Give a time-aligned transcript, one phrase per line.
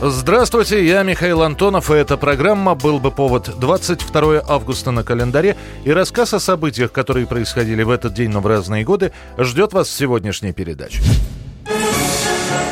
[0.00, 5.90] Здравствуйте, я Михаил Антонов, и эта программа «Был бы повод» 22 августа на календаре, и
[5.90, 9.92] рассказ о событиях, которые происходили в этот день, но в разные годы, ждет вас в
[9.92, 11.02] сегодняшней передаче.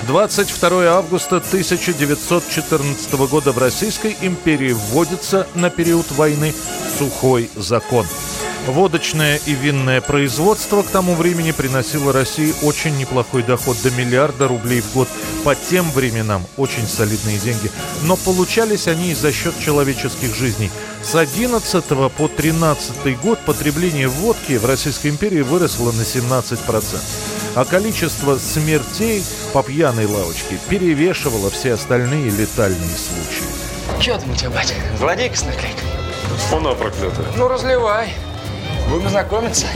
[0.06, 6.54] 22 августа 1914 года в Российской империи вводится на период войны
[6.96, 8.06] сухой закон.
[8.66, 14.80] Водочное и винное производство к тому времени приносило России очень неплохой доход до миллиарда рублей
[14.80, 15.08] в год.
[15.44, 17.70] По тем временам очень солидные деньги.
[18.02, 20.72] Но получались они и за счет человеческих жизней.
[21.04, 21.84] С 11
[22.16, 26.98] по 13 год потребление водки в Российской империи выросло на 17%.
[27.54, 34.02] А количество смертей по пьяной лавочке перевешивало все остальные летальные случаи.
[34.02, 34.74] Че там у тебя, батя?
[34.98, 35.84] Злодейка с наклейкой?
[36.52, 37.26] Она проклятая.
[37.36, 38.12] Ну, разливай.
[38.90, 39.66] Будем знакомиться.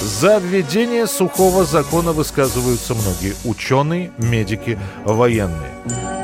[0.00, 5.70] За введение сухого закона высказываются многие ученые, медики, военные.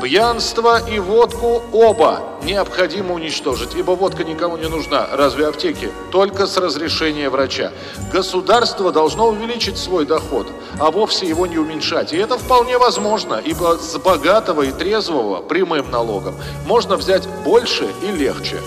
[0.01, 5.07] Пьянство и водку оба необходимо уничтожить, ибо водка никому не нужна.
[5.11, 5.91] Разве аптеки?
[6.11, 7.71] Только с разрешения врача.
[8.13, 10.47] Государство должно увеличить свой доход,
[10.79, 12.13] а вовсе его не уменьшать.
[12.13, 18.11] И это вполне возможно, ибо с богатого и трезвого прямым налогом можно взять больше и
[18.11, 18.57] легче.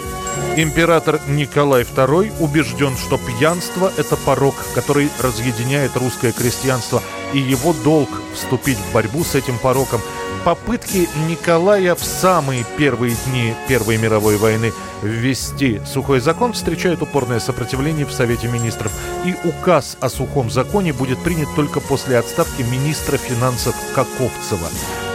[0.57, 8.09] Император Николай II убежден, что пьянство– это порог, который разъединяет русское крестьянство, и его долг
[8.35, 10.01] вступить в борьбу с этим пороком.
[10.45, 14.73] Попытки Николая в самые первые дни Первой мировой войны
[15.03, 18.93] ввести сухой закон встречают упорное сопротивление в Совете министров,
[19.25, 24.69] и указ о сухом законе будет принят только после отставки министра финансов Каковцева.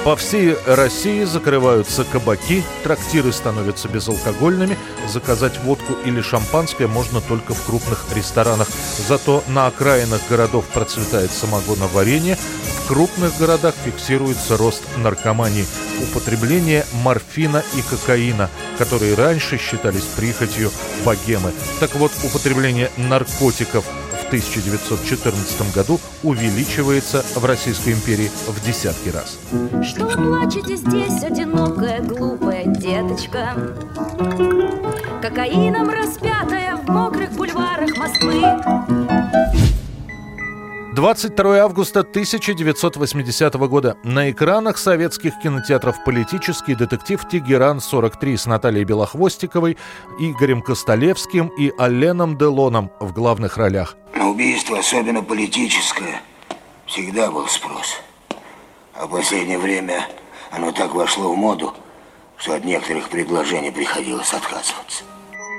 [0.04, 4.78] По всей России закрываются кабаки, трактиры становятся безалкогольными,
[5.08, 8.68] заказать водку или шампанское можно только в крупных ресторанах.
[9.08, 15.66] Зато на окраинах городов процветает самогоноварение, в крупных городах фиксируется рост наркомании,
[16.02, 20.70] употребление морфина и кокаина, которые раньше считались прихотью
[21.06, 21.54] богемы.
[21.80, 23.86] Так вот, употребление наркотиков
[24.34, 29.38] 1914 году увеличивается в Российской империи в десятки раз.
[29.86, 33.54] Что плачете здесь, одинокая, глупая деточка?
[35.22, 38.42] Кокаином распятая в мокрых бульварах Москвы
[41.04, 43.98] 22 августа 1980 года.
[44.06, 49.78] На экранах советских кинотеатров политический детектив «Тегеран-43» с Натальей Белохвостиковой,
[50.18, 53.98] Игорем Костолевским и Аленом Делоном в главных ролях.
[54.16, 56.22] На убийство, особенно политическое,
[56.86, 58.00] всегда был спрос.
[58.94, 60.08] А в последнее время
[60.52, 61.74] оно так вошло в моду,
[62.38, 65.04] что от некоторых предложений приходилось отказываться.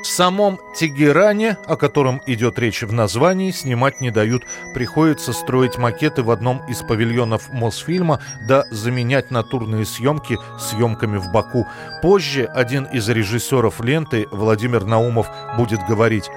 [0.04, 4.42] В самом Тегеране, о котором идет речь в названии, снимать не дают.
[4.74, 11.66] Приходится строить макеты в одном из павильонов Мосфильма, да заменять натурные съемки съемками в Баку.
[12.02, 15.26] Позже один из режиссеров ленты, Владимир Наумов,
[15.56, 16.28] будет говорить.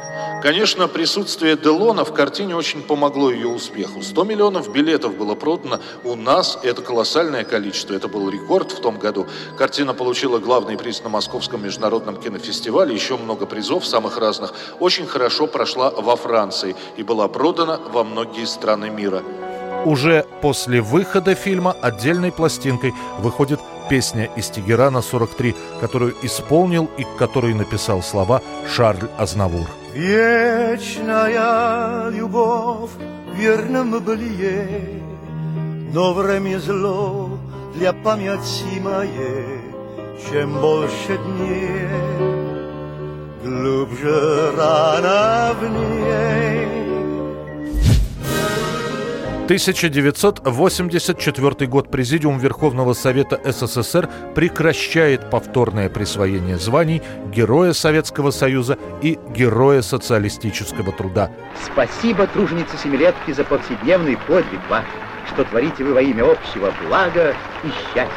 [0.42, 4.02] Конечно, присутствие Делона в картине очень помогло ее успеху.
[4.02, 5.82] 100 миллионов билетов было продано.
[6.06, 7.96] У нас это колоссальное количество.
[7.96, 9.28] Это был рекорд в том году.
[9.58, 12.94] Картина получила главный приз на Московском международном кинофестивале.
[12.94, 14.54] Еще много призов самых разных.
[14.80, 19.24] Очень хорошо прошла во Франции и была продана во многие страны мира.
[19.86, 23.60] Уже после выхода фильма отдельной пластинкой выходит
[23.90, 28.42] песня из Тегерана 43, которую исполнил и к которой написал слова
[28.76, 29.68] Шарль Азнавур.
[29.96, 31.32] Вечная
[32.10, 32.92] любовь
[33.34, 35.02] в верном былье,
[35.94, 37.30] Но время зло
[37.74, 39.62] для памяти моей,
[40.30, 42.47] Чем больше дней,
[43.44, 46.88] глубже рана в ней.
[49.48, 51.90] 1984 год.
[51.90, 57.02] Президиум Верховного Совета СССР прекращает повторное присвоение званий
[57.34, 61.32] Героя Советского Союза и Героя Социалистического труда.
[61.66, 64.84] Спасибо, труженицы Семилетки, за повседневный подвиг ваш,
[65.34, 68.12] что творите вы во имя общего блага и счастья.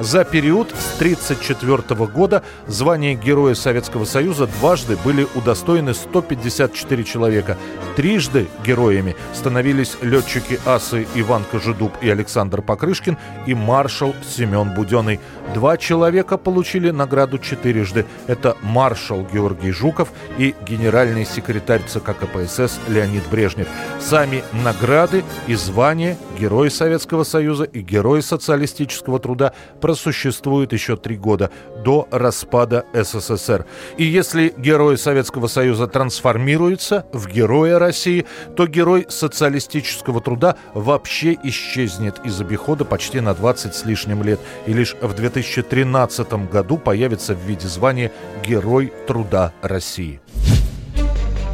[0.00, 7.58] За период с 1934 года звание Героя Советского Союза дважды были удостоены 154 человека.
[7.96, 15.20] Трижды героями становились летчики асы Иван Кожедуб и Александр Покрышкин и маршал Семен Буденный.
[15.52, 18.06] Два человека получили награду четырежды.
[18.26, 23.68] Это маршал Георгий Жуков и генеральный секретарь ЦК КПСС Леонид Брежнев.
[24.00, 29.52] Сами награды и звания Герой Советского Союза и Герой социалистического труда
[29.82, 31.50] просуществуют еще три года
[31.84, 33.66] до распада СССР.
[33.98, 38.24] И если Герой Советского Союза трансформируется в Героя России,
[38.56, 44.72] то Герой социалистического труда вообще исчезнет из обихода почти на 20 с лишним лет и
[44.72, 50.20] лишь в 2013 году появится в виде звания Герой труда России.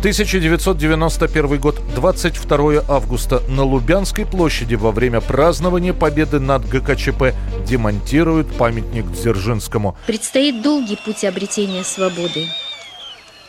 [0.06, 3.42] 1991 год, 22 августа.
[3.48, 7.34] На Лубянской площади во время празднования победы над ГКЧП
[7.66, 9.96] демонтируют памятник Дзержинскому.
[10.06, 12.46] Предстоит долгий путь обретения свободы.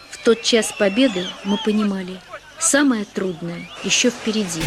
[0.10, 2.20] В тот час победы мы понимали,
[2.58, 4.64] самое трудное еще впереди.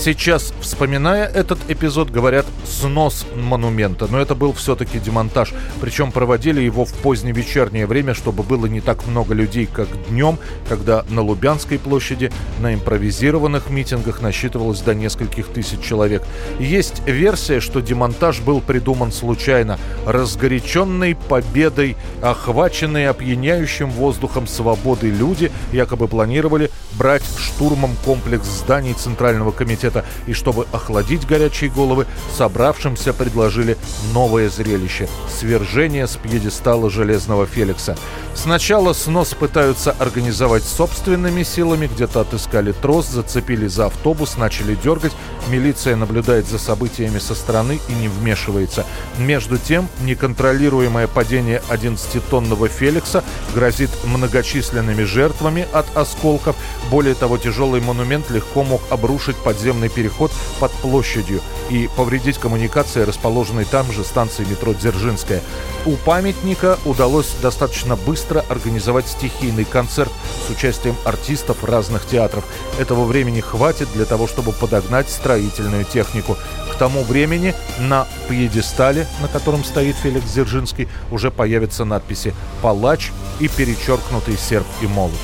[0.00, 5.52] Сейчас, вспоминая этот эпизод, говорят снос монумента, но это был все-таки демонтаж.
[5.80, 10.38] Причем проводили его в позднее вечернее время, чтобы было не так много людей, как днем,
[10.68, 12.30] когда на Лубянской площади
[12.60, 16.22] на импровизированных митингах насчитывалось до нескольких тысяч человек.
[16.60, 19.80] Есть версия, что демонтаж был придуман случайно.
[20.06, 29.87] Разгоряченной победой, охваченные опьяняющим воздухом свободы люди якобы планировали брать штурмом комплекс зданий Центрального комитета
[29.88, 32.06] комитета, и чтобы охладить горячие головы,
[32.36, 33.76] собравшимся предложили
[34.12, 37.96] новое зрелище– свержение с пьедестала Железного Феликса.
[38.34, 45.12] Сначала снос пытаются организовать собственными силами, где-то отыскали трос, зацепили за автобус, начали дергать.
[45.48, 48.84] Милиция наблюдает за событиями со стороны и не вмешивается.
[49.18, 53.24] Между тем, неконтролируемое падение 11-тонного Феликса
[53.54, 56.54] грозит многочисленными жертвами от осколков.
[56.90, 61.40] Более того, тяжелый монумент легко мог обрушить подземный подземный переход под площадью
[61.70, 65.42] и повредить коммуникации, расположенной там же станции метро Дзержинская.
[65.86, 70.10] У памятника удалось достаточно быстро организовать стихийный концерт
[70.46, 72.44] с участием артистов разных театров.
[72.78, 76.36] Этого времени хватит для того, чтобы подогнать строительную технику.
[76.72, 83.10] К тому времени на пьедестале, на котором стоит Феликс Дзержинский, уже появятся надписи «Палач»
[83.40, 85.18] и перечеркнутый серп и молот.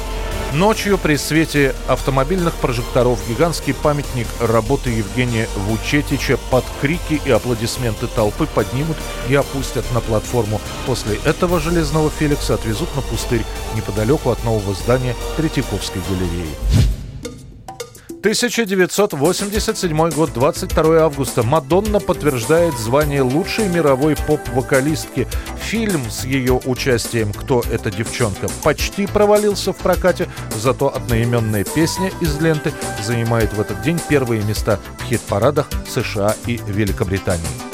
[0.54, 8.46] Ночью при свете автомобильных прожекторов гигантский памятник работы Евгения Вучетича под крики и аплодисменты толпы
[8.46, 8.96] поднимут
[9.28, 10.60] и опустят на платформу.
[10.86, 16.83] После этого Железного Феликса отвезут на пустырь неподалеку от нового здания Третьяковской галереи.
[18.25, 21.43] 1987 год, 22 августа.
[21.43, 25.29] Мадонна подтверждает звание лучшей мировой поп-вокалистки.
[25.59, 30.26] Фильм с ее участием «Кто эта девчонка» почти провалился в прокате,
[30.56, 32.73] зато одноименная песня из ленты
[33.03, 37.74] занимает в этот день первые места в хит-парадах США и Великобритании.